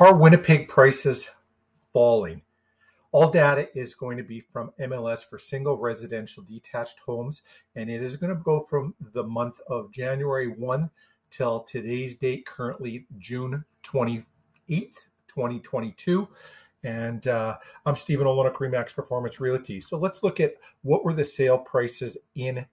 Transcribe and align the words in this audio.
Are 0.00 0.14
Winnipeg 0.14 0.68
prices 0.68 1.28
falling? 1.92 2.42
All 3.10 3.28
data 3.30 3.68
is 3.76 3.96
going 3.96 4.16
to 4.18 4.22
be 4.22 4.38
from 4.38 4.70
MLS 4.80 5.28
for 5.28 5.40
single 5.40 5.76
residential 5.76 6.44
detached 6.44 7.00
homes, 7.04 7.42
and 7.74 7.90
it 7.90 8.00
is 8.00 8.16
going 8.16 8.32
to 8.32 8.40
go 8.40 8.60
from 8.60 8.94
the 9.12 9.24
month 9.24 9.58
of 9.68 9.90
January 9.90 10.46
1 10.46 10.88
till 11.32 11.62
today's 11.62 12.14
date, 12.14 12.46
currently 12.46 13.06
June 13.18 13.64
28th, 13.82 14.22
2022. 14.68 16.28
And 16.84 17.26
uh, 17.26 17.56
I'm 17.84 17.96
Stephen 17.96 18.28
Olenick, 18.28 18.54
Remax 18.54 18.94
Performance 18.94 19.40
Realty. 19.40 19.80
So 19.80 19.98
let's 19.98 20.22
look 20.22 20.38
at 20.38 20.54
what 20.82 21.04
were 21.04 21.12
the 21.12 21.24
sale 21.24 21.58
prices 21.58 22.16
in 22.36 22.64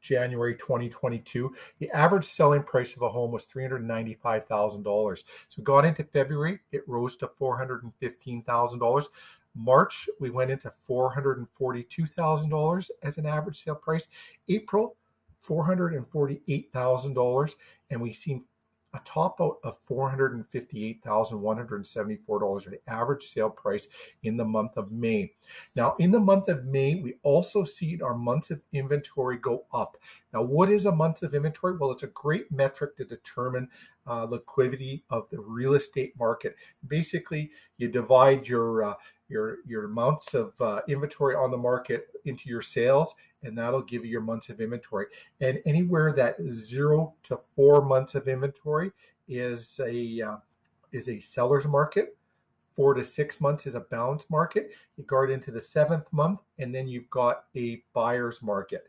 January 0.00 0.54
2022. 0.54 1.52
The 1.78 1.90
average 1.90 2.24
selling 2.24 2.62
price 2.62 2.96
of 2.96 3.02
a 3.02 3.08
home 3.08 3.32
was 3.32 3.44
$395,000. 3.46 5.24
So 5.48 5.62
got 5.62 5.84
into 5.84 6.04
February, 6.04 6.60
it 6.72 6.88
rose 6.88 7.16
to 7.16 7.28
$415,000. 7.28 9.08
March, 9.54 10.08
we 10.20 10.30
went 10.30 10.50
into 10.50 10.72
$442,000 10.88 12.90
as 13.02 13.18
an 13.18 13.26
average 13.26 13.64
sale 13.64 13.74
price. 13.74 14.06
April, 14.48 14.96
$448,000. 15.44 17.54
And 17.90 18.00
we've 18.00 18.14
seen 18.14 18.44
a 18.94 19.00
top 19.04 19.40
out 19.40 19.58
of 19.62 19.78
$458,174 19.86 22.70
the 22.70 22.80
average 22.88 23.24
sale 23.24 23.50
price 23.50 23.86
in 24.22 24.36
the 24.36 24.44
month 24.44 24.76
of 24.76 24.90
May. 24.90 25.32
Now, 25.76 25.94
in 25.98 26.10
the 26.10 26.20
month 26.20 26.48
of 26.48 26.64
May, 26.64 26.96
we 26.96 27.14
also 27.22 27.62
see 27.64 28.00
our 28.02 28.16
months 28.16 28.50
of 28.50 28.60
inventory 28.72 29.36
go 29.36 29.66
up. 29.72 29.96
Now, 30.32 30.42
what 30.42 30.70
is 30.70 30.86
a 30.86 30.92
month 30.92 31.22
of 31.22 31.34
inventory? 31.34 31.76
Well, 31.76 31.92
it's 31.92 32.02
a 32.02 32.08
great 32.08 32.50
metric 32.50 32.96
to 32.96 33.04
determine 33.04 33.68
uh, 34.06 34.24
liquidity 34.24 35.04
of 35.10 35.28
the 35.30 35.40
real 35.40 35.74
estate 35.74 36.14
market. 36.18 36.56
Basically, 36.86 37.50
you 37.78 37.88
divide 37.88 38.48
your 38.48 38.82
uh, 38.82 38.94
your 39.28 39.58
your 39.66 39.84
amounts 39.84 40.34
of 40.34 40.60
uh, 40.60 40.80
inventory 40.88 41.36
on 41.36 41.50
the 41.50 41.56
market 41.56 42.08
into 42.24 42.48
your 42.48 42.62
sales 42.62 43.14
and 43.42 43.56
that'll 43.56 43.82
give 43.82 44.04
you 44.04 44.10
your 44.10 44.20
months 44.20 44.48
of 44.48 44.60
inventory. 44.60 45.06
And 45.40 45.60
anywhere 45.66 46.12
that 46.12 46.36
zero 46.50 47.14
to 47.24 47.40
four 47.56 47.82
months 47.82 48.14
of 48.14 48.28
inventory 48.28 48.92
is 49.28 49.80
a 49.84 50.22
uh, 50.22 50.36
is 50.92 51.08
a 51.08 51.20
seller's 51.20 51.66
market. 51.66 52.16
Four 52.70 52.94
to 52.94 53.04
six 53.04 53.40
months 53.40 53.66
is 53.66 53.74
a 53.74 53.80
balance 53.80 54.26
market. 54.30 54.70
You 54.96 55.04
guard 55.04 55.30
into 55.30 55.50
the 55.50 55.60
seventh 55.60 56.12
month, 56.12 56.40
and 56.58 56.74
then 56.74 56.86
you've 56.86 57.10
got 57.10 57.44
a 57.56 57.82
buyer's 57.92 58.42
market 58.42 58.86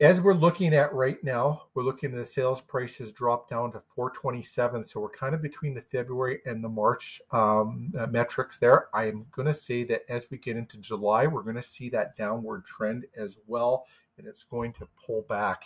as 0.00 0.20
we're 0.20 0.34
looking 0.34 0.74
at 0.74 0.92
right 0.94 1.22
now, 1.24 1.62
we're 1.74 1.82
looking 1.82 2.12
at 2.12 2.16
the 2.16 2.24
sales 2.24 2.60
prices 2.60 3.10
drop 3.10 3.50
down 3.50 3.72
to 3.72 3.80
427. 3.80 4.84
So 4.84 5.00
we're 5.00 5.10
kind 5.10 5.34
of 5.34 5.42
between 5.42 5.74
the 5.74 5.82
February 5.82 6.40
and 6.46 6.62
the 6.62 6.68
March 6.68 7.20
um, 7.32 7.92
uh, 7.98 8.06
metrics 8.06 8.58
there. 8.58 8.88
I 8.94 9.06
am 9.06 9.26
going 9.32 9.46
to 9.46 9.54
say 9.54 9.82
that 9.84 10.02
as 10.08 10.30
we 10.30 10.38
get 10.38 10.56
into 10.56 10.78
July, 10.78 11.26
we're 11.26 11.42
going 11.42 11.56
to 11.56 11.62
see 11.62 11.88
that 11.90 12.16
downward 12.16 12.64
trend 12.64 13.06
as 13.16 13.38
well, 13.48 13.86
and 14.18 14.26
it's 14.28 14.44
going 14.44 14.72
to 14.74 14.86
pull 15.04 15.22
back. 15.22 15.64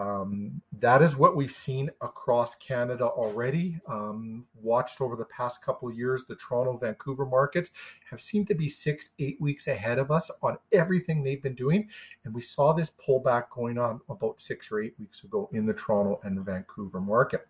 Um, 0.00 0.62
that 0.78 1.02
is 1.02 1.14
what 1.14 1.36
we've 1.36 1.50
seen 1.50 1.90
across 2.00 2.54
Canada 2.54 3.04
already. 3.04 3.78
Um, 3.86 4.46
watched 4.54 5.02
over 5.02 5.14
the 5.14 5.26
past 5.26 5.62
couple 5.62 5.90
of 5.90 5.94
years, 5.96 6.24
the 6.24 6.36
Toronto, 6.36 6.78
Vancouver 6.78 7.26
markets 7.26 7.70
have 8.08 8.18
seemed 8.18 8.46
to 8.46 8.54
be 8.54 8.66
six, 8.66 9.10
eight 9.18 9.38
weeks 9.42 9.66
ahead 9.66 9.98
of 9.98 10.10
us 10.10 10.30
on 10.42 10.56
everything 10.72 11.22
they've 11.22 11.42
been 11.42 11.54
doing. 11.54 11.86
And 12.24 12.32
we 12.32 12.40
saw 12.40 12.72
this 12.72 12.90
pullback 12.90 13.50
going 13.50 13.76
on 13.76 14.00
about 14.08 14.40
six 14.40 14.72
or 14.72 14.80
eight 14.80 14.94
weeks 14.98 15.22
ago 15.22 15.50
in 15.52 15.66
the 15.66 15.74
Toronto 15.74 16.18
and 16.22 16.34
the 16.34 16.42
Vancouver 16.42 17.02
market. 17.02 17.46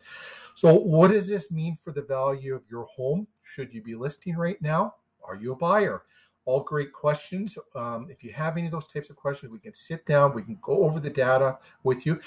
So, 0.56 0.74
what 0.74 1.12
does 1.12 1.28
this 1.28 1.52
mean 1.52 1.76
for 1.76 1.92
the 1.92 2.02
value 2.02 2.56
of 2.56 2.62
your 2.68 2.84
home? 2.84 3.28
Should 3.44 3.72
you 3.72 3.80
be 3.80 3.94
listing 3.94 4.36
right 4.36 4.60
now? 4.60 4.96
Are 5.22 5.36
you 5.36 5.52
a 5.52 5.56
buyer? 5.56 6.02
All 6.50 6.60
great 6.60 6.92
questions. 6.92 7.56
Um, 7.76 8.08
if 8.10 8.24
you 8.24 8.32
have 8.32 8.56
any 8.56 8.66
of 8.66 8.72
those 8.72 8.88
types 8.88 9.08
of 9.08 9.16
questions, 9.16 9.52
we 9.52 9.60
can 9.60 9.72
sit 9.72 10.04
down, 10.04 10.34
we 10.34 10.42
can 10.42 10.58
go 10.60 10.84
over 10.84 10.98
the 10.98 11.10
data 11.10 11.58
with 11.84 12.04
you. 12.04 12.20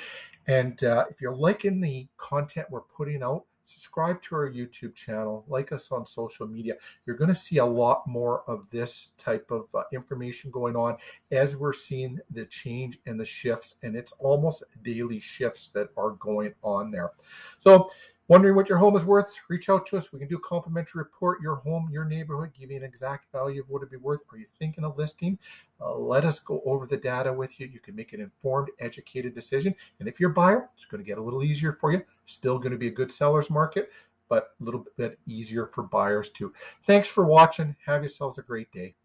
And 0.47 0.81
uh, 0.83 1.05
if 1.09 1.19
you're 1.19 1.35
liking 1.35 1.81
the 1.81 2.07
content 2.15 2.67
we're 2.69 2.81
putting 2.81 3.21
out, 3.21 3.43
subscribe 3.63 4.21
to 4.21 4.35
our 4.35 4.49
YouTube 4.49 4.95
channel, 4.95 5.45
like 5.47 5.71
us 5.71 5.91
on 5.91 6.05
social 6.05 6.47
media. 6.47 6.75
You're 7.05 7.17
going 7.17 7.29
to 7.29 7.35
see 7.35 7.57
a 7.57 7.65
lot 7.65 8.07
more 8.07 8.43
of 8.47 8.69
this 8.69 9.11
type 9.17 9.51
of 9.51 9.67
uh, 9.73 9.83
information 9.91 10.51
going 10.51 10.75
on 10.75 10.97
as 11.31 11.55
we're 11.57 11.73
seeing 11.73 12.19
the 12.31 12.45
change 12.45 12.99
and 13.05 13.19
the 13.19 13.25
shifts, 13.25 13.75
and 13.83 13.95
it's 13.95 14.13
almost 14.19 14.63
daily 14.83 15.19
shifts 15.19 15.69
that 15.69 15.89
are 15.97 16.11
going 16.11 16.53
on 16.61 16.91
there. 16.91 17.11
So 17.59 17.89
Wondering 18.33 18.55
what 18.55 18.67
your 18.67 18.79
home 18.79 18.95
is 18.95 19.05
worth? 19.05 19.31
Reach 19.47 19.69
out 19.69 19.85
to 19.85 19.97
us. 19.97 20.11
We 20.11 20.17
can 20.17 20.27
do 20.27 20.37
a 20.37 20.39
complimentary 20.39 21.03
report, 21.03 21.39
your 21.39 21.57
home, 21.57 21.87
your 21.91 22.03
neighborhood, 22.03 22.49
give 22.59 22.71
you 22.71 22.77
an 22.77 22.83
exact 22.83 23.31
value 23.31 23.61
of 23.61 23.69
what 23.69 23.83
it'd 23.83 23.91
be 23.91 23.97
worth. 23.97 24.23
Are 24.31 24.37
you 24.39 24.47
thinking 24.57 24.83
of 24.83 24.97
listing? 24.97 25.37
Uh, 25.79 25.93
let 25.93 26.25
us 26.25 26.39
go 26.39 26.59
over 26.65 26.87
the 26.87 26.97
data 26.97 27.31
with 27.31 27.59
you. 27.59 27.67
You 27.67 27.79
can 27.79 27.95
make 27.95 28.11
an 28.11 28.21
informed, 28.21 28.69
educated 28.79 29.35
decision. 29.35 29.75
And 29.99 30.09
if 30.09 30.19
you're 30.19 30.31
a 30.31 30.33
buyer, 30.33 30.67
it's 30.75 30.85
going 30.85 31.03
to 31.03 31.07
get 31.07 31.19
a 31.19 31.21
little 31.21 31.43
easier 31.43 31.73
for 31.73 31.91
you. 31.91 32.01
Still 32.25 32.57
going 32.57 32.71
to 32.71 32.77
be 32.79 32.87
a 32.87 32.91
good 32.91 33.11
seller's 33.11 33.51
market, 33.51 33.91
but 34.29 34.55
a 34.59 34.63
little 34.63 34.83
bit 34.97 35.19
easier 35.27 35.67
for 35.67 35.83
buyers 35.83 36.31
too. 36.31 36.51
Thanks 36.85 37.07
for 37.07 37.25
watching. 37.25 37.75
Have 37.85 38.01
yourselves 38.01 38.39
a 38.39 38.41
great 38.41 38.71
day. 38.71 38.95